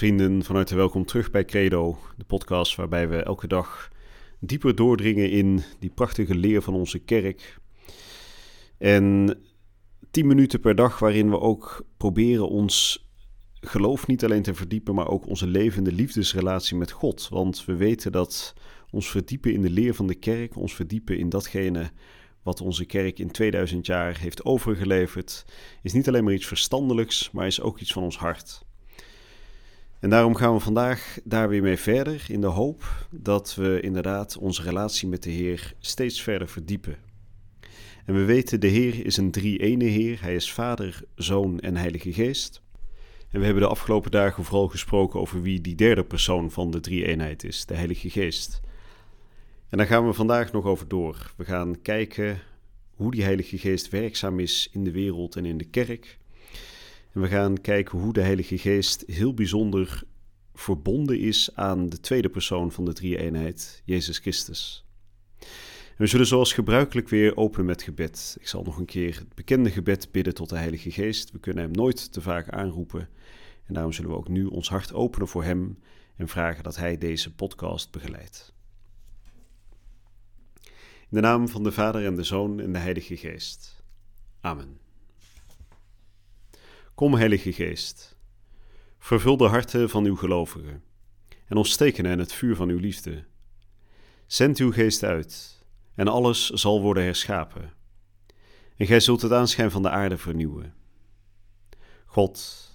Vrienden, 0.00 0.44
van 0.44 0.56
harte 0.56 0.74
welkom 0.74 1.04
terug 1.04 1.30
bij 1.30 1.44
Credo, 1.44 1.98
de 2.16 2.24
podcast 2.24 2.76
waarbij 2.76 3.08
we 3.08 3.22
elke 3.22 3.46
dag 3.46 3.88
dieper 4.38 4.74
doordringen 4.74 5.30
in 5.30 5.62
die 5.78 5.90
prachtige 5.90 6.34
leer 6.34 6.62
van 6.62 6.74
onze 6.74 6.98
kerk. 6.98 7.58
En 8.78 9.38
tien 10.10 10.26
minuten 10.26 10.60
per 10.60 10.74
dag 10.74 10.98
waarin 10.98 11.30
we 11.30 11.40
ook 11.40 11.84
proberen 11.96 12.48
ons 12.48 13.06
geloof 13.60 14.06
niet 14.06 14.24
alleen 14.24 14.42
te 14.42 14.54
verdiepen, 14.54 14.94
maar 14.94 15.08
ook 15.08 15.26
onze 15.26 15.46
levende 15.46 15.92
liefdesrelatie 15.92 16.76
met 16.76 16.90
God. 16.90 17.28
Want 17.28 17.64
we 17.64 17.76
weten 17.76 18.12
dat 18.12 18.54
ons 18.90 19.10
verdiepen 19.10 19.52
in 19.52 19.62
de 19.62 19.70
leer 19.70 19.94
van 19.94 20.06
de 20.06 20.18
kerk, 20.18 20.56
ons 20.56 20.74
verdiepen 20.74 21.18
in 21.18 21.28
datgene 21.28 21.90
wat 22.42 22.60
onze 22.60 22.84
kerk 22.84 23.18
in 23.18 23.30
2000 23.30 23.86
jaar 23.86 24.18
heeft 24.18 24.44
overgeleverd, 24.44 25.44
is 25.82 25.92
niet 25.92 26.08
alleen 26.08 26.24
maar 26.24 26.34
iets 26.34 26.46
verstandelijks, 26.46 27.30
maar 27.30 27.46
is 27.46 27.60
ook 27.60 27.78
iets 27.78 27.92
van 27.92 28.02
ons 28.02 28.18
hart. 28.18 28.68
En 30.00 30.10
daarom 30.10 30.34
gaan 30.34 30.54
we 30.54 30.60
vandaag 30.60 31.18
daar 31.24 31.48
weer 31.48 31.62
mee 31.62 31.76
verder 31.76 32.24
in 32.28 32.40
de 32.40 32.46
hoop 32.46 33.06
dat 33.10 33.54
we 33.54 33.80
inderdaad 33.80 34.36
onze 34.36 34.62
relatie 34.62 35.08
met 35.08 35.22
de 35.22 35.30
Heer 35.30 35.74
steeds 35.78 36.22
verder 36.22 36.48
verdiepen. 36.48 36.96
En 38.04 38.14
we 38.14 38.24
weten, 38.24 38.60
de 38.60 38.66
Heer 38.66 39.06
is 39.06 39.16
een 39.16 39.30
drie-ene 39.30 39.84
Heer. 39.84 40.22
Hij 40.22 40.34
is 40.34 40.52
Vader, 40.52 41.02
Zoon 41.14 41.60
en 41.60 41.76
Heilige 41.76 42.12
Geest. 42.12 42.62
En 43.30 43.38
we 43.38 43.44
hebben 43.44 43.62
de 43.62 43.68
afgelopen 43.68 44.10
dagen 44.10 44.44
vooral 44.44 44.68
gesproken 44.68 45.20
over 45.20 45.42
wie 45.42 45.60
die 45.60 45.74
derde 45.74 46.04
persoon 46.04 46.50
van 46.50 46.70
de 46.70 46.80
drie-eenheid 46.80 47.44
is, 47.44 47.66
de 47.66 47.74
Heilige 47.74 48.10
Geest. 48.10 48.60
En 49.68 49.78
daar 49.78 49.86
gaan 49.86 50.06
we 50.06 50.12
vandaag 50.12 50.52
nog 50.52 50.64
over 50.64 50.88
door. 50.88 51.32
We 51.36 51.44
gaan 51.44 51.82
kijken 51.82 52.40
hoe 52.94 53.10
die 53.10 53.22
Heilige 53.22 53.58
Geest 53.58 53.88
werkzaam 53.88 54.38
is 54.38 54.68
in 54.72 54.84
de 54.84 54.90
wereld 54.90 55.36
en 55.36 55.44
in 55.44 55.58
de 55.58 55.64
kerk. 55.64 56.18
En 57.12 57.20
we 57.20 57.28
gaan 57.28 57.60
kijken 57.60 57.98
hoe 57.98 58.12
de 58.12 58.20
Heilige 58.20 58.58
Geest 58.58 59.04
heel 59.06 59.34
bijzonder 59.34 60.02
verbonden 60.54 61.18
is 61.18 61.50
aan 61.54 61.88
de 61.88 62.00
tweede 62.00 62.28
persoon 62.28 62.72
van 62.72 62.84
de 62.84 62.92
drie-eenheid, 62.92 63.82
Jezus 63.84 64.18
Christus. 64.18 64.84
We 65.96 66.06
zullen 66.06 66.26
zoals 66.26 66.52
gebruikelijk 66.52 67.08
weer 67.08 67.36
openen 67.36 67.66
met 67.66 67.82
gebed. 67.82 68.36
Ik 68.40 68.48
zal 68.48 68.62
nog 68.62 68.76
een 68.76 68.84
keer 68.84 69.18
het 69.18 69.34
bekende 69.34 69.70
gebed 69.70 70.12
bidden 70.12 70.34
tot 70.34 70.48
de 70.48 70.56
Heilige 70.56 70.90
Geest. 70.90 71.30
We 71.30 71.38
kunnen 71.38 71.64
Hem 71.64 71.72
nooit 71.72 72.12
te 72.12 72.20
vaak 72.20 72.48
aanroepen. 72.48 73.08
En 73.66 73.74
daarom 73.74 73.92
zullen 73.92 74.10
we 74.10 74.16
ook 74.16 74.28
nu 74.28 74.44
ons 74.44 74.68
hart 74.68 74.92
openen 74.92 75.28
voor 75.28 75.44
Hem 75.44 75.78
en 76.16 76.28
vragen 76.28 76.62
dat 76.62 76.76
Hij 76.76 76.98
deze 76.98 77.34
podcast 77.34 77.90
begeleidt. 77.90 78.54
In 81.10 81.16
de 81.16 81.20
naam 81.20 81.48
van 81.48 81.62
de 81.62 81.72
Vader 81.72 82.04
en 82.06 82.16
de 82.16 82.22
Zoon 82.22 82.60
en 82.60 82.72
de 82.72 82.78
Heilige 82.78 83.16
Geest. 83.16 83.82
Amen. 84.40 84.89
Kom, 87.00 87.14
Heilige 87.14 87.52
Geest, 87.52 88.16
vervul 88.98 89.36
de 89.36 89.44
harten 89.44 89.90
van 89.90 90.04
uw 90.04 90.16
gelovigen 90.16 90.82
en 91.46 91.56
ontsteken 91.56 92.04
hen 92.04 92.18
het 92.18 92.32
vuur 92.32 92.56
van 92.56 92.68
uw 92.68 92.78
liefde. 92.78 93.24
Zend 94.26 94.58
uw 94.58 94.72
geest 94.72 95.02
uit 95.02 95.62
en 95.94 96.08
alles 96.08 96.50
zal 96.50 96.80
worden 96.80 97.02
herschapen. 97.02 97.72
En 98.76 98.86
gij 98.86 99.00
zult 99.00 99.22
het 99.22 99.32
aanschijn 99.32 99.70
van 99.70 99.82
de 99.82 99.90
aarde 99.90 100.18
vernieuwen. 100.18 100.74
God, 102.06 102.68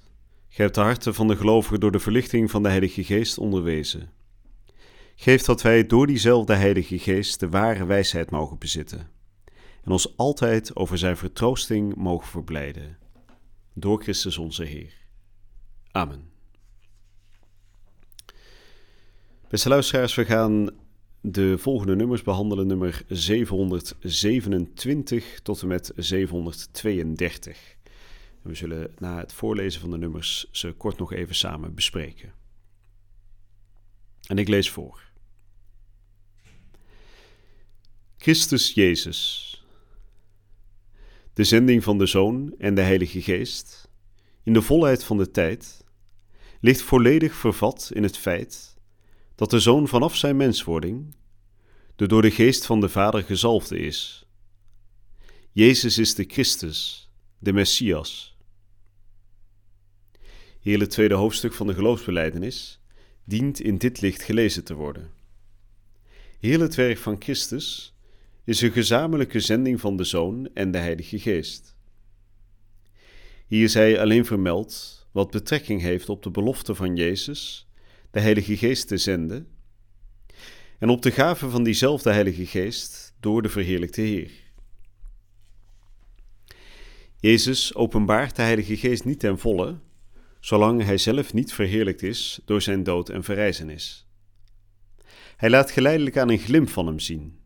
gij 0.48 0.64
hebt 0.66 0.76
de 0.76 0.82
harten 0.82 1.14
van 1.14 1.28
de 1.28 1.36
gelovigen 1.36 1.80
door 1.80 1.92
de 1.92 2.00
verlichting 2.00 2.52
van 2.52 2.64
de 2.64 2.70
Heilige 2.70 3.04
Geest 3.04 3.38
onderwezen. 3.38 4.12
Geef 5.16 5.44
dat 5.44 5.62
wij 5.62 5.86
door 5.86 6.08
diezelfde 6.08 6.56
Heilige 6.56 7.00
Geest 7.00 7.40
de 7.40 7.50
ware 7.50 7.86
wijsheid 7.86 8.32
mogen 8.32 8.58
bezitten 8.58 9.10
en 9.84 9.92
ons 9.92 10.18
altijd 10.18 10.76
over 10.76 10.98
zijn 10.98 11.18
vertroosting 11.18 11.96
mogen 11.96 12.28
verblijden 12.28 13.04
door 13.78 14.02
Christus 14.02 14.38
onze 14.38 14.64
Heer. 14.64 14.94
Amen. 15.92 16.30
Beste 19.50 19.70
luisteraars, 19.70 20.16
we 20.16 20.26
gaan 20.26 20.70
de 21.22 21.58
volgende 21.58 21.96
nummers 21.96 22.22
behandelen, 22.22 22.68
nummer 22.68 23.04
727 23.08 25.40
tot 25.42 25.62
en 25.62 25.68
met 25.68 25.92
732. 25.96 27.78
En 28.44 28.50
we 28.50 28.56
zullen 28.56 28.94
na 28.98 29.18
het 29.18 29.34
voorlezen 29.34 29.82
van 29.82 29.92
de 29.92 29.98
nummers 29.98 30.48
ze 30.52 30.72
kort 30.72 30.98
nog 30.98 31.14
even 31.14 31.36
samen 31.36 31.76
bespreken. 31.76 32.34
En 34.28 34.38
ik 34.38 34.48
lees 34.48 34.70
voor. 34.70 35.04
Christus 38.18 38.74
Jezus 38.74 39.55
de 41.36 41.44
zending 41.44 41.84
van 41.84 41.98
de 41.98 42.06
Zoon 42.06 42.56
en 42.58 42.76
de 42.76 42.82
Heilige 42.82 43.22
Geest, 43.22 43.90
in 44.44 44.54
de 44.54 44.62
volheid 44.62 45.04
van 45.04 45.18
de 45.18 45.32
tijd, 45.32 45.84
ligt 46.60 46.82
volledig 46.82 47.36
vervat 47.36 47.92
in 47.94 48.04
het 48.04 48.18
feit 48.18 48.78
dat 49.36 49.50
de 49.50 49.60
Zoon 49.60 49.88
vanaf 49.88 50.16
zijn 50.16 50.38
menswording 50.38 51.16
de 51.96 52.08
door 52.08 52.22
de 52.22 52.32
Geest 52.32 52.66
van 52.66 52.80
de 52.80 52.90
Vader 52.90 53.24
gezalfde 53.24 53.78
is. 53.78 54.28
Jezus 55.52 55.98
is 55.98 56.16
de 56.16 56.26
Christus, 56.28 57.10
de 57.40 57.54
Messias. 57.54 58.38
Hier 60.60 60.80
het 60.80 60.90
tweede 60.90 61.14
hoofdstuk 61.14 61.54
van 61.54 61.68
de 61.68 61.74
geloofsbeleidenis 61.74 62.82
dient 63.24 63.60
in 63.60 63.78
dit 63.78 64.02
licht 64.02 64.22
gelezen 64.22 64.64
te 64.64 64.74
worden. 64.74 65.12
Heel 66.40 66.60
het 66.60 66.76
werk 66.76 66.98
van 66.98 67.22
Christus 67.22 67.95
is 68.46 68.62
een 68.62 68.72
gezamenlijke 68.72 69.40
zending 69.40 69.80
van 69.82 69.98
de 69.98 70.04
Zoon 70.04 70.50
en 70.54 70.72
de 70.72 70.78
Heilige 70.78 71.20
Geest. 71.20 71.76
Hier 73.48 73.70
zij 73.70 74.00
alleen 74.00 74.26
vermeld 74.26 75.08
wat 75.12 75.32
betrekking 75.32 75.82
heeft 75.82 76.10
op 76.10 76.24
de 76.24 76.32
belofte 76.32 76.76
van 76.76 76.96
Jezus, 76.96 77.68
de 78.12 78.20
Heilige 78.20 78.58
Geest 78.58 78.88
te 78.88 78.98
zenden, 78.98 79.48
en 80.80 80.90
op 80.90 81.02
de 81.02 81.12
gave 81.12 81.50
van 81.50 81.64
diezelfde 81.64 82.12
Heilige 82.12 82.46
Geest 82.46 83.16
door 83.20 83.42
de 83.42 83.50
verheerlijkte 83.50 84.02
Heer. 84.02 84.32
Jezus 87.20 87.76
openbaart 87.76 88.36
de 88.36 88.42
Heilige 88.42 88.78
Geest 88.78 89.06
niet 89.06 89.20
ten 89.20 89.40
volle, 89.40 89.80
zolang 90.40 90.84
Hij 90.84 90.98
zelf 90.98 91.34
niet 91.34 91.54
verheerlijkt 91.54 92.04
is 92.04 92.40
door 92.46 92.62
zijn 92.62 92.84
dood 92.84 93.10
en 93.10 93.24
verrijzenis. 93.24 94.08
Hij 95.38 95.50
laat 95.50 95.72
geleidelijk 95.72 96.18
aan 96.18 96.30
een 96.30 96.38
glimp 96.38 96.70
van 96.70 96.86
Hem 96.86 97.00
zien 97.00 97.44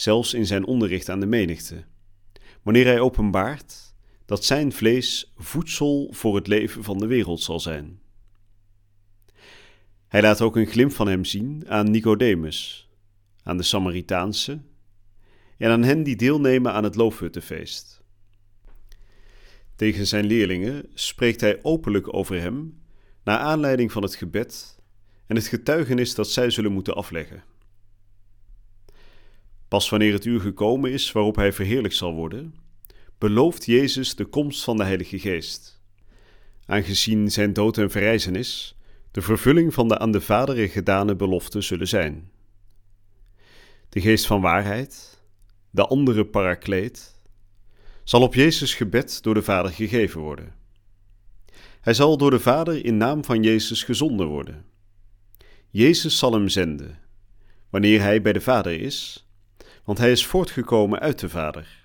zelfs 0.00 0.34
in 0.34 0.46
zijn 0.46 0.66
onderricht 0.66 1.08
aan 1.08 1.20
de 1.20 1.26
menigte, 1.26 1.84
wanneer 2.62 2.84
hij 2.84 3.00
openbaart 3.00 3.94
dat 4.26 4.44
zijn 4.44 4.72
vlees 4.72 5.32
voedsel 5.36 6.08
voor 6.10 6.34
het 6.34 6.46
leven 6.46 6.84
van 6.84 6.98
de 6.98 7.06
wereld 7.06 7.40
zal 7.40 7.60
zijn. 7.60 8.00
Hij 10.08 10.22
laat 10.22 10.40
ook 10.40 10.56
een 10.56 10.66
glimp 10.66 10.92
van 10.92 11.08
hem 11.08 11.24
zien 11.24 11.64
aan 11.68 11.90
Nicodemus, 11.90 12.88
aan 13.42 13.56
de 13.56 13.62
Samaritaanse 13.62 14.60
en 15.56 15.70
aan 15.70 15.82
hen 15.82 16.02
die 16.02 16.16
deelnemen 16.16 16.72
aan 16.72 16.84
het 16.84 16.94
loofhuttenfeest. 16.94 18.02
Tegen 19.76 20.06
zijn 20.06 20.24
leerlingen 20.24 20.86
spreekt 20.94 21.40
hij 21.40 21.58
openlijk 21.62 22.14
over 22.14 22.40
hem, 22.40 22.82
naar 23.24 23.38
aanleiding 23.38 23.92
van 23.92 24.02
het 24.02 24.14
gebed 24.14 24.78
en 25.26 25.36
het 25.36 25.46
getuigenis 25.46 26.14
dat 26.14 26.30
zij 26.30 26.50
zullen 26.50 26.72
moeten 26.72 26.94
afleggen. 26.94 27.42
Pas 29.68 29.88
wanneer 29.88 30.12
het 30.12 30.24
uur 30.24 30.40
gekomen 30.40 30.92
is 30.92 31.12
waarop 31.12 31.36
hij 31.36 31.52
verheerlijkt 31.52 31.96
zal 31.96 32.14
worden, 32.14 32.54
belooft 33.18 33.64
Jezus 33.64 34.14
de 34.14 34.24
komst 34.24 34.64
van 34.64 34.76
de 34.76 34.84
Heilige 34.84 35.18
Geest. 35.18 35.82
Aangezien 36.66 37.30
zijn 37.30 37.52
dood 37.52 37.78
en 37.78 37.90
verrijzenis 37.90 38.76
de 39.10 39.22
vervulling 39.22 39.74
van 39.74 39.88
de 39.88 39.98
aan 39.98 40.10
de 40.10 40.20
Vader 40.20 40.68
gedane 40.68 41.16
belofte 41.16 41.60
zullen 41.60 41.88
zijn. 41.88 42.30
De 43.88 44.00
geest 44.00 44.26
van 44.26 44.40
waarheid, 44.40 45.22
de 45.70 45.86
andere 45.86 46.26
parakleet, 46.26 47.20
zal 48.04 48.22
op 48.22 48.34
Jezus 48.34 48.74
gebed 48.74 49.22
door 49.22 49.34
de 49.34 49.42
Vader 49.42 49.72
gegeven 49.72 50.20
worden. 50.20 50.54
Hij 51.80 51.94
zal 51.94 52.16
door 52.16 52.30
de 52.30 52.40
Vader 52.40 52.84
in 52.84 52.96
naam 52.96 53.24
van 53.24 53.42
Jezus 53.42 53.82
gezonden 53.82 54.26
worden. 54.26 54.64
Jezus 55.70 56.18
zal 56.18 56.32
hem 56.32 56.48
zenden, 56.48 56.98
wanneer 57.70 58.00
hij 58.00 58.22
bij 58.22 58.32
de 58.32 58.40
Vader 58.40 58.80
is 58.80 59.27
want 59.88 60.00
hij 60.00 60.10
is 60.10 60.26
voortgekomen 60.26 61.00
uit 61.00 61.18
de 61.18 61.28
Vader. 61.28 61.84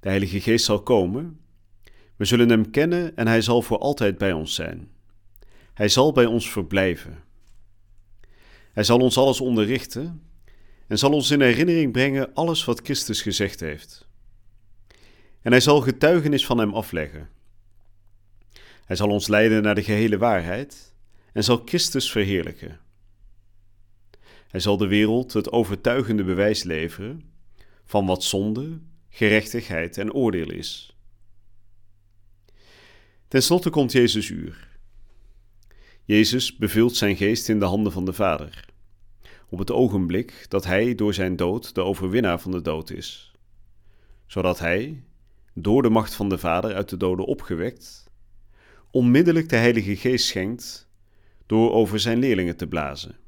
De 0.00 0.08
Heilige 0.08 0.40
Geest 0.40 0.64
zal 0.64 0.82
komen, 0.82 1.40
we 2.16 2.24
zullen 2.24 2.48
hem 2.48 2.70
kennen 2.70 3.16
en 3.16 3.26
hij 3.26 3.40
zal 3.40 3.62
voor 3.62 3.78
altijd 3.78 4.18
bij 4.18 4.32
ons 4.32 4.54
zijn. 4.54 4.90
Hij 5.74 5.88
zal 5.88 6.12
bij 6.12 6.24
ons 6.24 6.50
verblijven. 6.50 7.22
Hij 8.72 8.84
zal 8.84 8.98
ons 8.98 9.18
alles 9.18 9.40
onderrichten 9.40 10.22
en 10.86 10.98
zal 10.98 11.12
ons 11.12 11.30
in 11.30 11.40
herinnering 11.40 11.92
brengen 11.92 12.34
alles 12.34 12.64
wat 12.64 12.80
Christus 12.82 13.22
gezegd 13.22 13.60
heeft. 13.60 14.08
En 15.42 15.50
hij 15.50 15.60
zal 15.60 15.80
getuigenis 15.80 16.46
van 16.46 16.58
hem 16.58 16.74
afleggen. 16.74 17.28
Hij 18.84 18.96
zal 18.96 19.08
ons 19.08 19.26
leiden 19.26 19.62
naar 19.62 19.74
de 19.74 19.82
gehele 19.82 20.18
waarheid 20.18 20.94
en 21.32 21.44
zal 21.44 21.62
Christus 21.64 22.10
verheerlijken. 22.10 22.83
Hij 24.54 24.62
zal 24.62 24.76
de 24.76 24.86
wereld 24.86 25.32
het 25.32 25.52
overtuigende 25.52 26.24
bewijs 26.24 26.62
leveren 26.62 27.22
van 27.84 28.06
wat 28.06 28.24
zonde, 28.24 28.80
gerechtigheid 29.08 29.98
en 29.98 30.12
oordeel 30.12 30.50
is. 30.50 30.96
Ten 33.28 33.42
slotte 33.42 33.70
komt 33.70 33.92
Jezus 33.92 34.28
uur. 34.28 34.78
Jezus 36.04 36.56
beveelt 36.56 36.96
zijn 36.96 37.16
geest 37.16 37.48
in 37.48 37.58
de 37.58 37.64
handen 37.64 37.92
van 37.92 38.04
de 38.04 38.12
Vader, 38.12 38.64
op 39.48 39.58
het 39.58 39.70
ogenblik 39.70 40.46
dat 40.48 40.64
hij 40.64 40.94
door 40.94 41.14
zijn 41.14 41.36
dood 41.36 41.74
de 41.74 41.82
overwinnaar 41.82 42.40
van 42.40 42.50
de 42.50 42.62
dood 42.62 42.90
is, 42.90 43.34
zodat 44.26 44.58
hij, 44.58 45.04
door 45.54 45.82
de 45.82 45.90
macht 45.90 46.14
van 46.14 46.28
de 46.28 46.38
Vader 46.38 46.74
uit 46.74 46.88
de 46.88 46.96
doden 46.96 47.26
opgewekt, 47.26 48.10
onmiddellijk 48.90 49.48
de 49.48 49.56
Heilige 49.56 49.96
Geest 49.96 50.26
schenkt 50.26 50.88
door 51.46 51.72
over 51.72 52.00
zijn 52.00 52.18
leerlingen 52.18 52.56
te 52.56 52.66
blazen. 52.66 53.22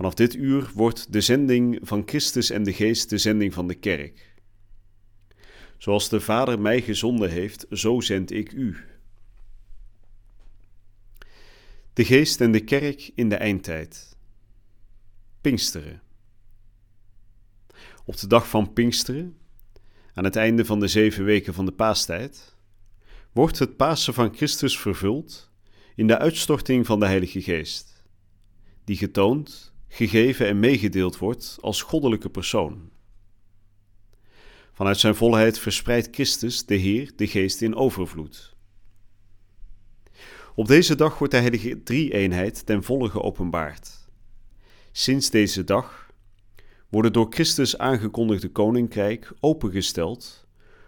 Vanaf 0.00 0.14
dit 0.14 0.34
uur 0.34 0.70
wordt 0.74 1.12
de 1.12 1.20
zending 1.20 1.78
van 1.82 2.02
Christus 2.06 2.50
en 2.50 2.62
de 2.62 2.72
Geest 2.72 3.10
de 3.10 3.18
zending 3.18 3.54
van 3.54 3.66
de 3.66 3.74
kerk. 3.74 4.34
Zoals 5.78 6.08
de 6.08 6.20
Vader 6.20 6.60
mij 6.60 6.82
gezonden 6.82 7.30
heeft, 7.30 7.66
zo 7.70 8.00
zend 8.00 8.30
ik 8.30 8.52
u. 8.52 8.76
De 11.92 12.04
Geest 12.04 12.40
en 12.40 12.52
de 12.52 12.64
kerk 12.64 13.10
in 13.14 13.28
de 13.28 13.34
eindtijd. 13.34 14.16
Pinksteren. 15.40 16.02
Op 18.04 18.16
de 18.16 18.26
dag 18.26 18.48
van 18.48 18.72
Pinksteren, 18.72 19.36
aan 20.14 20.24
het 20.24 20.36
einde 20.36 20.64
van 20.64 20.80
de 20.80 20.88
zeven 20.88 21.24
weken 21.24 21.54
van 21.54 21.64
de 21.64 21.72
paastijd, 21.72 22.56
wordt 23.32 23.58
het 23.58 23.76
Pasen 23.76 24.14
van 24.14 24.34
Christus 24.34 24.78
vervuld 24.78 25.50
in 25.94 26.06
de 26.06 26.18
uitstorting 26.18 26.86
van 26.86 27.00
de 27.00 27.06
Heilige 27.06 27.42
Geest, 27.42 28.02
die 28.84 28.96
getoond, 28.96 29.69
gegeven 29.92 30.46
en 30.46 30.58
meegedeeld 30.60 31.18
wordt 31.18 31.58
als 31.60 31.82
goddelijke 31.82 32.30
persoon. 32.30 32.90
Vanuit 34.72 34.98
zijn 34.98 35.14
volheid 35.14 35.58
verspreidt 35.58 36.08
Christus, 36.10 36.66
de 36.66 36.74
Heer, 36.74 37.12
de 37.16 37.26
Geest 37.26 37.62
in 37.62 37.74
overvloed. 37.74 38.56
Op 40.54 40.66
deze 40.66 40.94
dag 40.94 41.18
wordt 41.18 41.32
de 41.32 41.40
heilige 41.40 41.82
drie-eenheid 41.82 42.66
ten 42.66 42.82
volle 42.82 43.10
geopenbaard. 43.10 44.08
Sinds 44.92 45.30
deze 45.30 45.64
dag 45.64 46.10
worden 46.88 47.12
door 47.12 47.26
Christus 47.30 47.78
aangekondigde 47.78 48.48
koninkrijk 48.48 49.32
opengesteld 49.40 50.46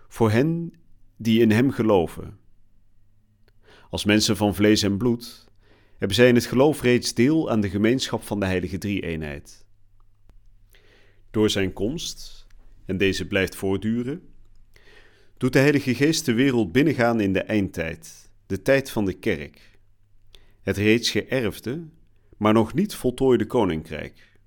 voor 0.09 0.31
hen 0.31 0.73
die 1.17 1.41
in 1.41 1.51
Hem 1.51 1.71
geloven. 1.71 2.39
Als 3.91 4.05
mensen 4.05 4.37
van 4.37 4.55
vlees 4.55 4.83
en 4.83 4.99
bloed 4.99 5.51
hebben 6.03 6.21
zij 6.21 6.29
in 6.29 6.35
het 6.35 6.47
geloof 6.47 6.83
reeds 6.83 7.15
deel 7.15 7.51
aan 7.51 7.61
de 7.61 7.71
gemeenschap 7.71 8.23
van 8.23 8.41
de 8.41 8.47
heilige 8.47 8.79
drie-eenheid. 8.79 9.67
Door 11.31 11.51
zijn 11.51 11.73
komst, 11.73 12.47
en 12.87 12.97
deze 12.97 13.27
blijft 13.27 13.55
voortduren, 13.55 14.29
doet 15.37 15.53
de 15.53 15.59
Heilige 15.59 15.95
Geest 15.95 16.25
de 16.25 16.33
wereld 16.33 16.73
binnengaan 16.73 17.21
in 17.21 17.33
de 17.33 17.43
eindtijd, 17.43 18.31
de 18.47 18.63
tijd 18.63 18.91
van 18.91 19.05
de 19.05 19.13
kerk, 19.13 19.79
het 20.63 20.77
reeds 20.77 21.11
geërfde, 21.11 21.89
maar 22.37 22.53
nog 22.53 22.75
niet 22.75 22.95
voltooide 22.95 23.47
koninkrijk. 23.47 24.39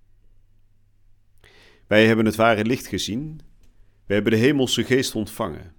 Wij 1.87 2.07
hebben 2.07 2.25
het 2.25 2.35
ware 2.35 2.65
licht 2.65 2.87
gezien, 2.87 3.41
we 4.05 4.13
hebben 4.13 4.31
de 4.31 4.37
hemelse 4.37 4.83
geest 4.83 5.15
ontvangen, 5.15 5.73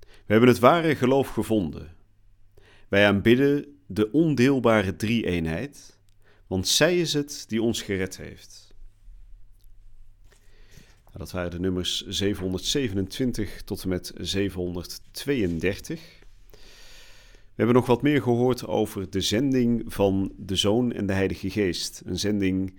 we 0.00 0.32
hebben 0.32 0.48
het 0.48 0.58
ware 0.58 0.96
geloof 0.96 1.28
gevonden. 1.28 1.96
Wij 2.88 3.06
aanbidden 3.06 3.80
de 3.94 4.12
ondeelbare 4.12 4.96
drie-eenheid, 4.96 5.98
want 6.46 6.68
zij 6.68 7.00
is 7.00 7.12
het 7.12 7.44
die 7.48 7.62
ons 7.62 7.82
gered 7.82 8.16
heeft. 8.16 8.74
Nou, 11.04 11.18
dat 11.18 11.30
waren 11.30 11.50
de 11.50 11.60
nummers 11.60 12.06
727 12.06 13.62
tot 13.62 13.82
en 13.82 13.88
met 13.88 14.12
732. 14.16 16.20
We 16.52 17.58
hebben 17.58 17.74
nog 17.74 17.86
wat 17.86 18.02
meer 18.02 18.22
gehoord 18.22 18.66
over 18.66 19.10
de 19.10 19.20
zending 19.20 19.84
van 19.86 20.32
de 20.36 20.56
Zoon 20.56 20.92
en 20.92 21.06
de 21.06 21.12
Heilige 21.12 21.50
Geest. 21.50 22.02
Een 22.04 22.18
zending 22.18 22.74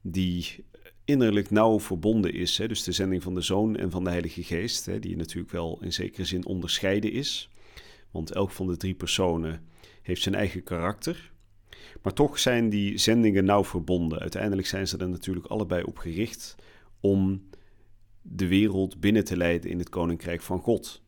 die 0.00 0.64
innerlijk 1.04 1.50
nauw 1.50 1.80
verbonden 1.80 2.32
is. 2.32 2.58
Hè? 2.58 2.68
Dus 2.68 2.82
de 2.82 2.92
zending 2.92 3.22
van 3.22 3.34
de 3.34 3.40
Zoon 3.40 3.76
en 3.76 3.90
van 3.90 4.04
de 4.04 4.10
Heilige 4.10 4.42
Geest, 4.42 4.86
hè? 4.86 4.98
die 4.98 5.16
natuurlijk 5.16 5.52
wel 5.52 5.78
in 5.80 5.92
zekere 5.92 6.24
zin 6.24 6.46
onderscheiden 6.46 7.12
is. 7.12 7.50
Want 8.10 8.32
elk 8.32 8.50
van 8.50 8.66
de 8.66 8.76
drie 8.76 8.94
personen 8.94 9.62
heeft 10.02 10.22
zijn 10.22 10.34
eigen 10.34 10.62
karakter. 10.62 11.32
Maar 12.02 12.12
toch 12.12 12.38
zijn 12.38 12.68
die 12.68 12.98
zendingen 12.98 13.44
nauw 13.44 13.64
verbonden. 13.64 14.18
Uiteindelijk 14.18 14.68
zijn 14.68 14.88
ze 14.88 14.98
er 14.98 15.08
natuurlijk 15.08 15.46
allebei 15.46 15.82
op 15.82 15.98
gericht 15.98 16.54
om 17.00 17.48
de 18.22 18.46
wereld 18.46 19.00
binnen 19.00 19.24
te 19.24 19.36
leiden 19.36 19.70
in 19.70 19.78
het 19.78 19.88
koninkrijk 19.88 20.42
van 20.42 20.58
God. 20.58 21.02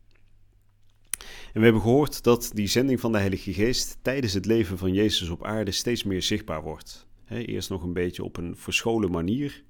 En 1.53 1.61
we 1.61 1.65
hebben 1.65 1.83
gehoord 1.83 2.23
dat 2.23 2.51
die 2.55 2.67
zending 2.67 3.01
van 3.01 3.13
de 3.13 3.19
Heilige 3.19 3.53
Geest 3.53 3.99
tijdens 4.03 4.33
het 4.33 4.47
leven 4.47 4.79
van 4.79 4.93
Jezus 4.93 5.29
op 5.29 5.45
aarde 5.45 5.71
steeds 5.71 6.03
meer 6.03 6.23
zichtbaar 6.23 6.63
wordt. 6.63 7.07
eerst 7.29 7.71
nog 7.71 7.83
een 7.83 7.93
beetje 7.93 8.25
op 8.25 8.37
een 8.37 8.57
verscholen 8.57 9.11
manier, 9.11 9.65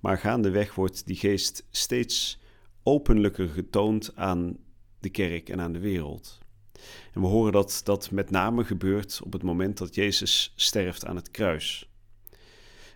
maar 0.00 0.18
gaandeweg 0.18 0.74
wordt 0.74 1.06
die 1.06 1.16
geest 1.16 1.66
steeds 1.70 2.40
openlijker 2.82 3.48
getoond 3.48 4.16
aan 4.16 4.56
de 5.00 5.08
kerk 5.08 5.48
en 5.48 5.60
aan 5.60 5.72
de 5.72 5.78
wereld. 5.78 6.38
En 7.12 7.20
we 7.20 7.26
horen 7.26 7.52
dat 7.52 7.80
dat 7.84 8.10
met 8.10 8.30
name 8.30 8.64
gebeurt 8.64 9.20
op 9.24 9.32
het 9.32 9.42
moment 9.42 9.78
dat 9.78 9.94
Jezus 9.94 10.52
sterft 10.56 11.06
aan 11.06 11.16
het 11.16 11.30
kruis. 11.30 11.88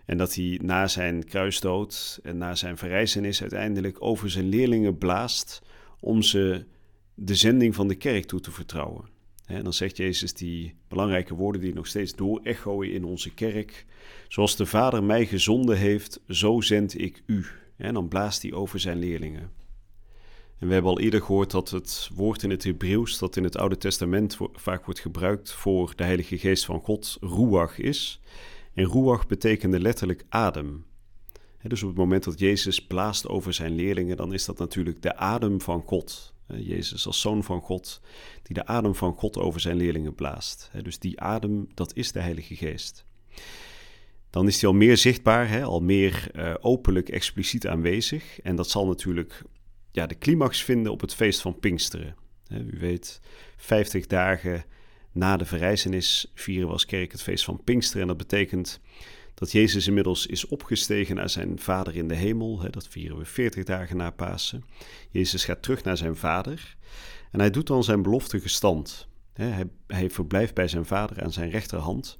En 0.05 0.17
dat 0.17 0.35
hij 0.35 0.59
na 0.63 0.87
zijn 0.87 1.23
kruisdood 1.25 2.19
en 2.23 2.37
na 2.37 2.55
zijn 2.55 2.77
verrijzenis 2.77 3.41
uiteindelijk 3.41 3.97
over 3.99 4.29
zijn 4.29 4.49
leerlingen 4.49 4.97
blaast 4.97 5.61
om 5.99 6.21
ze 6.21 6.65
de 7.13 7.35
zending 7.35 7.75
van 7.75 7.87
de 7.87 7.95
kerk 7.95 8.25
toe 8.25 8.39
te 8.39 8.51
vertrouwen. 8.51 9.09
En 9.45 9.63
dan 9.63 9.73
zegt 9.73 9.97
Jezus 9.97 10.33
die 10.33 10.75
belangrijke 10.87 11.35
woorden 11.35 11.61
die 11.61 11.73
nog 11.73 11.87
steeds 11.87 12.15
door-echoen 12.15 12.85
in 12.85 13.03
onze 13.03 13.33
kerk. 13.33 13.85
Zoals 14.27 14.55
de 14.55 14.65
Vader 14.65 15.03
mij 15.03 15.25
gezonden 15.25 15.77
heeft, 15.77 16.19
zo 16.27 16.61
zend 16.61 16.99
ik 16.99 17.23
u. 17.25 17.45
En 17.77 17.93
dan 17.93 18.07
blaast 18.07 18.41
hij 18.41 18.53
over 18.53 18.79
zijn 18.79 18.97
leerlingen. 18.97 19.51
En 20.61 20.67
we 20.67 20.73
hebben 20.73 20.91
al 20.91 20.99
eerder 20.99 21.21
gehoord 21.21 21.51
dat 21.51 21.69
het 21.69 22.09
woord 22.13 22.43
in 22.43 22.49
het 22.49 22.63
Hebreeuws, 22.63 23.17
dat 23.17 23.35
in 23.35 23.43
het 23.43 23.57
Oude 23.57 23.77
Testament 23.77 24.37
vaak 24.53 24.85
wordt 24.85 24.99
gebruikt 24.99 25.51
voor 25.51 25.93
de 25.95 26.03
Heilige 26.03 26.37
Geest 26.37 26.65
van 26.65 26.79
God, 26.79 27.17
ruach 27.21 27.79
is. 27.79 28.21
En 28.73 28.85
ruach 28.85 29.27
betekende 29.27 29.79
letterlijk 29.79 30.25
adem. 30.29 30.85
dus 31.61 31.81
op 31.81 31.89
het 31.89 31.97
moment 31.97 32.23
dat 32.23 32.39
Jezus 32.39 32.85
blaast 32.85 33.27
over 33.27 33.53
zijn 33.53 33.75
leerlingen, 33.75 34.17
dan 34.17 34.33
is 34.33 34.45
dat 34.45 34.57
natuurlijk 34.57 35.01
de 35.01 35.15
adem 35.15 35.61
van 35.61 35.81
God. 35.81 36.33
Jezus 36.47 37.07
als 37.07 37.21
zoon 37.21 37.43
van 37.43 37.61
God, 37.61 38.01
die 38.43 38.55
de 38.55 38.65
adem 38.65 38.95
van 38.95 39.13
God 39.13 39.37
over 39.37 39.59
zijn 39.59 39.77
leerlingen 39.77 40.15
blaast. 40.15 40.71
Dus 40.81 40.99
die 40.99 41.19
adem, 41.21 41.67
dat 41.73 41.95
is 41.95 42.11
de 42.11 42.19
Heilige 42.19 42.55
Geest. 42.55 43.05
Dan 44.29 44.47
is 44.47 44.59
die 44.59 44.67
al 44.67 44.75
meer 44.75 44.97
zichtbaar, 44.97 45.63
al 45.63 45.79
meer 45.79 46.31
uh, 46.35 46.53
openlijk, 46.59 47.09
expliciet 47.09 47.67
aanwezig. 47.67 48.41
En 48.41 48.55
dat 48.55 48.69
zal 48.69 48.87
natuurlijk 48.87 49.43
ja, 49.91 50.07
de 50.07 50.17
climax 50.17 50.63
vinden 50.63 50.91
op 50.91 51.01
het 51.01 51.13
feest 51.13 51.41
van 51.41 51.59
Pinksteren. 51.59 52.15
U 52.49 52.77
weet, 52.79 53.21
50 53.57 54.07
dagen 54.07 54.65
na 55.11 55.37
de 55.37 55.45
verrijzenis 55.45 56.31
vieren 56.33 56.67
we 56.67 56.73
als 56.73 56.85
kerk 56.85 57.11
het 57.11 57.21
feest 57.21 57.43
van 57.43 57.63
Pinksteren. 57.63 58.01
En 58.01 58.07
dat 58.07 58.17
betekent 58.17 58.79
dat 59.33 59.51
Jezus 59.51 59.87
inmiddels 59.87 60.25
is 60.25 60.47
opgestegen 60.47 61.15
naar 61.15 61.29
zijn 61.29 61.59
Vader 61.59 61.95
in 61.95 62.07
de 62.07 62.15
hemel. 62.15 62.71
Dat 62.71 62.87
vieren 62.87 63.17
we 63.17 63.25
40 63.25 63.63
dagen 63.63 63.97
na 63.97 64.11
Pasen. 64.11 64.63
Jezus 65.09 65.45
gaat 65.45 65.61
terug 65.61 65.83
naar 65.83 65.97
zijn 65.97 66.15
Vader 66.15 66.75
en 67.31 67.39
hij 67.39 67.49
doet 67.49 67.67
dan 67.67 67.83
zijn 67.83 68.01
belofte 68.01 68.39
gestand. 68.39 69.07
Hij, 69.33 69.69
hij 69.87 70.09
verblijft 70.09 70.53
bij 70.53 70.67
zijn 70.67 70.85
Vader 70.85 71.23
aan 71.23 71.31
zijn 71.31 71.49
rechterhand. 71.49 72.19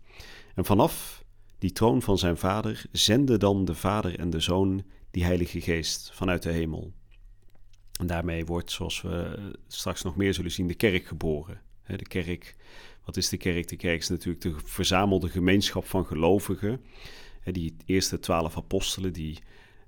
En 0.55 0.65
vanaf 0.65 1.23
die 1.57 1.71
troon 1.71 2.01
van 2.01 2.17
zijn 2.17 2.37
Vader 2.37 2.85
zenden 2.91 3.39
dan 3.39 3.65
de 3.65 3.75
Vader 3.75 4.19
en 4.19 4.29
de 4.29 4.39
Zoon 4.39 4.83
die 5.11 5.23
Heilige 5.23 5.61
Geest 5.61 6.11
vanuit 6.13 6.43
de 6.43 6.51
hemel. 6.51 6.93
En 8.01 8.07
daarmee 8.07 8.45
wordt, 8.45 8.71
zoals 8.71 9.01
we 9.01 9.37
straks 9.67 10.01
nog 10.01 10.15
meer 10.15 10.33
zullen 10.33 10.51
zien, 10.51 10.67
de 10.67 10.75
kerk 10.75 11.05
geboren. 11.05 11.61
De 11.85 12.07
kerk, 12.07 12.55
wat 13.05 13.17
is 13.17 13.29
de 13.29 13.37
kerk? 13.37 13.67
De 13.67 13.75
kerk 13.75 13.99
is 13.99 14.09
natuurlijk 14.09 14.43
de 14.43 14.55
verzamelde 14.63 15.29
gemeenschap 15.29 15.85
van 15.85 16.05
gelovigen. 16.05 16.81
Die 17.43 17.75
eerste 17.85 18.19
twaalf 18.19 18.57
apostelen 18.57 19.13
die 19.13 19.39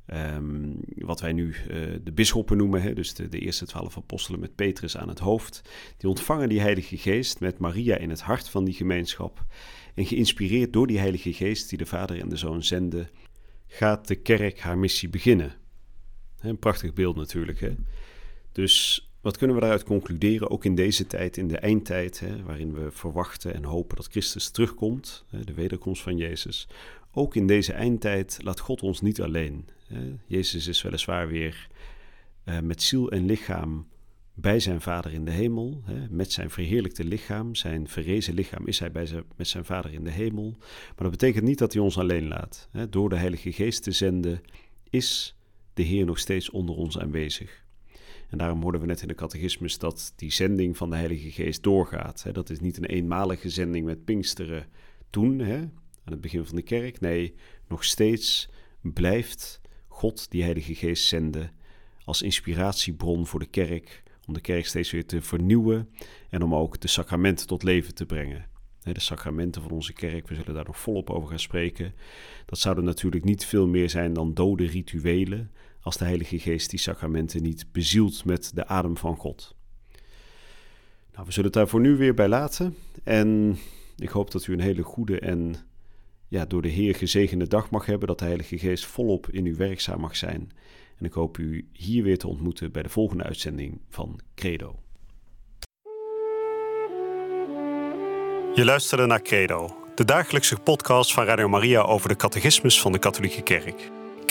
Ehm, 0.06 0.72
wat 0.96 1.22
wij 1.22 1.34
nu 1.34 1.48
uh, 1.48 1.56
de 2.04 2.12
bisschoppen 2.14 2.58
noemen, 2.58 2.96
dus 2.96 3.14
de, 3.14 3.30
de, 3.30 3.40
eerste 3.40 3.66
twaalf 3.66 3.98
apostelen 3.98 4.40
met 4.40 4.56
Petrus 4.56 4.98
aan 4.98 5.08
het 5.08 5.20
hoofd, 5.20 5.62
die 5.98 6.10
ontvangen 6.10 6.50
die 6.50 6.60
Heilige 6.60 6.98
Geest 6.98 7.40
met 7.40 7.58
Maria 7.58 7.98
in 7.98 8.10
het 8.10 8.22
hart 8.22 8.50
van 8.50 8.64
die 8.64 8.74
gemeenschap. 8.74 9.46
En 9.96 10.06
geïnspireerd 10.06 10.74
door 10.74 10.88
die 10.88 11.00
Heilige 11.00 11.34
Geest 11.34 11.70
die 11.70 11.78
de 11.78 11.86
Vader 11.86 12.20
en 12.20 12.30
de 12.30 12.36
Zoon 12.36 12.64
zenden, 12.64 13.10
gaat 13.68 14.08
de 14.08 14.16
kerk 14.16 14.60
haar 14.60 14.78
missie 14.78 15.10
beginnen. 15.10 15.54
Een 16.40 16.60
prachtig 16.60 16.94
beeld 16.94 17.16
natuurlijk. 17.16 17.60
Hè? 17.60 17.76
Dus 18.54 19.08
wat 19.22 19.38
kunnen 19.38 19.56
we 19.56 19.62
daaruit 19.62 19.84
concluderen, 19.84 20.50
ook 20.50 20.66
in 20.66 20.76
deze 20.76 21.08
tijd, 21.08 21.38
in 21.38 21.48
de 21.48 21.58
eindtijd, 21.58 22.20
hè, 22.20 22.44
waarin 22.44 22.74
we 22.74 22.92
verwachten 22.92 23.54
en 23.54 23.64
hopen 23.64 23.96
dat 23.96 24.08
Christus 24.08 24.50
terugkomt, 24.50 25.26
hè, 25.30 25.44
de 25.44 25.54
wederkomst 25.54 26.02
van 26.02 26.18
Jezus. 26.18 26.68
Ook 27.12 27.36
in 27.36 27.48
deze 27.48 27.74
eindtijd 27.74 28.40
laat 28.42 28.60
God 28.60 28.82
ons 28.82 29.02
niet 29.02 29.22
alleen. 29.22 29.68
Hè. 29.88 30.16
Jezus 30.26 30.68
is 30.68 30.82
weliswaar 30.82 31.28
weer 31.28 31.68
uh, 32.46 32.60
met 32.60 32.82
ziel 32.82 33.12
en 33.12 33.26
lichaam 33.26 33.88
bij 34.34 34.60
zijn 34.60 34.82
Vader 34.82 35.14
in 35.14 35.26
de 35.26 35.32
hemel. 35.32 35.82
Hè, 35.86 36.08
met 36.10 36.32
zijn 36.32 36.50
verheerlijkte 36.50 37.04
lichaam, 37.04 37.56
zijn 37.56 37.88
verrezen 37.88 38.34
lichaam, 38.34 38.68
is 38.68 38.80
hij 38.80 38.92
bij 38.92 39.06
zijn, 39.06 39.24
met 39.36 39.48
zijn 39.48 39.66
Vader 39.66 39.94
in 39.94 40.04
de 40.04 40.12
hemel. 40.12 40.56
Maar 40.60 40.94
dat 40.96 41.12
betekent 41.12 41.44
niet 41.44 41.58
dat 41.58 41.74
hij 41.74 41.82
ons 41.82 41.98
alleen 41.98 42.28
laat. 42.28 42.68
Hè. 42.72 42.90
Door 42.90 43.10
de 43.10 43.18
Heilige 43.18 43.52
Geest 43.52 43.84
te 43.84 43.92
zenden, 43.92 44.42
is 44.90 45.36
de 45.74 45.84
Heer 45.84 46.06
nog 46.06 46.20
steeds 46.20 46.50
onder 46.50 46.76
ons 46.76 47.00
aanwezig. 47.00 47.63
En 48.34 48.40
daarom 48.40 48.62
hoorden 48.62 48.82
we 48.82 48.88
net 48.88 49.02
in 49.02 49.08
de 49.08 49.16
catechismus 49.16 49.78
dat 49.78 50.14
die 50.16 50.32
zending 50.32 50.78
van 50.78 50.90
de 50.90 50.96
Heilige 50.96 51.32
Geest 51.32 51.64
doorgaat. 51.64 52.26
Dat 52.32 52.50
is 52.50 52.60
niet 52.60 52.78
een 52.78 52.86
eenmalige 52.86 53.50
zending 53.50 53.86
met 53.86 54.06
Pinksteren 54.06 54.66
toen, 55.10 55.42
aan 55.44 55.72
het 56.06 56.22
begin 56.22 56.46
van 56.46 56.56
de 56.56 56.62
kerk. 56.62 57.00
Nee, 57.00 57.36
nog 57.68 57.84
steeds 57.84 58.50
blijft 58.82 59.62
God 59.88 60.32
die 60.32 60.44
Heilige 60.44 60.76
Geest 60.76 61.06
zenden 61.06 61.52
als 62.04 62.22
inspiratiebron 62.22 63.28
voor 63.28 63.40
de 63.40 63.46
kerk, 63.46 64.04
om 64.28 64.34
de 64.34 64.42
kerk 64.42 64.66
steeds 64.66 64.92
weer 64.92 65.06
te 65.06 65.22
vernieuwen 65.22 65.90
en 66.30 66.42
om 66.42 66.56
ook 66.56 66.80
de 66.80 66.88
sacramenten 66.88 67.48
tot 67.48 67.64
leven 67.64 67.96
te 67.96 68.06
brengen. 68.06 68.46
De 68.80 69.00
sacramenten 69.00 69.62
van 69.62 69.72
onze 69.72 69.94
kerk, 69.94 70.28
we 70.28 70.36
zullen 70.36 70.54
daar 70.54 70.66
nog 70.66 70.80
volop 70.80 71.10
over 71.10 71.30
gaan 71.30 71.40
spreken. 71.40 71.94
Dat 72.46 72.60
zouden 72.60 72.84
natuurlijk 72.84 73.24
niet 73.24 73.46
veel 73.46 73.68
meer 73.68 73.90
zijn 73.90 74.14
dan 74.14 74.34
dode 74.34 74.66
rituelen, 74.66 75.52
als 75.84 75.98
de 75.98 76.06
Heilige 76.06 76.40
Geest 76.40 76.70
die 76.70 76.80
sacramenten 76.80 77.42
niet 77.42 77.72
bezielt 77.72 78.26
met 78.26 78.52
de 78.54 78.68
adem 78.68 78.98
van 78.98 79.16
God. 79.16 79.56
Nou, 81.14 81.26
we 81.26 81.32
zullen 81.32 81.50
het 81.50 81.60
daar 81.60 81.68
voor 81.68 81.80
nu 81.80 81.96
weer 81.96 82.14
bij 82.14 82.28
laten. 82.28 82.76
En 83.04 83.58
ik 83.98 84.10
hoop 84.10 84.32
dat 84.32 84.48
u 84.48 84.54
een 84.54 84.60
hele 84.60 84.84
goede 84.84 85.20
en 85.20 85.56
ja, 86.28 86.46
door 86.46 86.62
de 86.62 86.68
Heer 86.68 86.96
gezegende 86.96 87.48
dag 87.48 87.70
mag 87.70 87.86
hebben. 87.86 88.08
Dat 88.08 88.20
de 88.20 88.26
Heilige 88.26 88.58
Geest 88.58 88.86
volop 88.86 89.30
in 89.30 89.46
u 89.46 89.56
werkzaam 89.56 90.00
mag 90.00 90.16
zijn. 90.16 90.52
En 90.98 91.06
ik 91.06 91.14
hoop 91.14 91.38
u 91.38 91.68
hier 91.74 92.04
weer 92.04 92.18
te 92.18 92.28
ontmoeten 92.28 92.72
bij 92.72 92.84
de 92.84 92.90
volgende 92.90 93.24
uitzending 93.24 93.82
van 93.90 94.20
Credo. 94.36 94.80
Je 98.56 98.66
luisterde 98.66 99.06
naar 99.06 99.22
Credo, 99.22 99.76
de 99.96 100.06
dagelijkse 100.06 100.60
podcast 100.60 101.14
van 101.14 101.26
Radio 101.26 101.50
Maria 101.50 101.82
over 101.82 102.10
de 102.10 102.16
catechismus 102.16 102.82
van 102.82 102.92
de 102.92 103.00
Katholieke 103.00 103.42
Kerk. 103.42 103.92